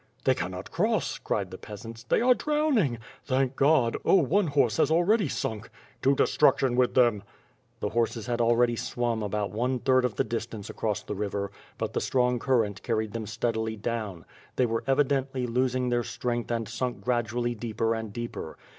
"They 0.23 0.33
cannot 0.33 0.71
cross," 0.71 1.19
cried 1.19 1.51
the 1.51 1.59
peasants. 1.59 2.01
"They 2.01 2.21
are 2.21 2.33
drowning." 2.33 2.97
"Thank 3.23 3.55
God! 3.55 3.95
Oh, 4.03 4.15
one 4.15 4.47
horse 4.47 4.77
has 4.77 4.89
already 4.89 5.27
sunk." 5.27 5.69
"To 6.01 6.15
destruction 6.15 6.75
with 6.75 6.95
them." 6.95 7.21
The 7.81 7.89
horses 7.89 8.25
had 8.25 8.41
already 8.41 8.75
swum 8.75 9.21
about 9.21 9.51
one 9.51 9.77
third 9.77 10.03
of 10.03 10.15
the 10.15 10.23
dis 10.23 10.47
tance 10.47 10.71
across 10.71 11.03
the 11.03 11.13
river, 11.13 11.51
but 11.77 11.93
the 11.93 12.01
strong 12.01 12.39
current 12.39 12.81
carried 12.81 13.13
them 13.13 13.27
steadily 13.27 13.75
down. 13.77 14.25
They 14.55 14.65
were 14.65 14.83
evidently 14.87 15.45
losing 15.45 15.89
their 15.89 16.01
strength 16.03 16.49
and 16.49 16.67
sunk 16.67 17.01
gradually 17.05 17.53
deeper 17.53 17.93
and 17.93 18.11
deeper. 18.11 18.57